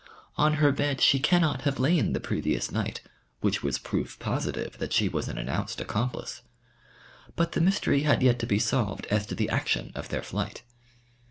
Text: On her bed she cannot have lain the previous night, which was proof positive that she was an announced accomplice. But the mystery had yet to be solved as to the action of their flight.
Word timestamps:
On 0.35 0.53
her 0.55 0.71
bed 0.71 0.99
she 0.99 1.19
cannot 1.19 1.61
have 1.61 1.77
lain 1.79 2.13
the 2.13 2.19
previous 2.19 2.71
night, 2.71 3.01
which 3.41 3.61
was 3.61 3.77
proof 3.77 4.17
positive 4.17 4.79
that 4.79 4.93
she 4.93 5.07
was 5.07 5.27
an 5.27 5.37
announced 5.37 5.79
accomplice. 5.79 6.41
But 7.35 7.51
the 7.51 7.61
mystery 7.61 8.01
had 8.01 8.23
yet 8.23 8.39
to 8.39 8.47
be 8.47 8.57
solved 8.57 9.05
as 9.11 9.27
to 9.27 9.35
the 9.35 9.49
action 9.49 9.91
of 9.93 10.09
their 10.09 10.23
flight. 10.23 10.63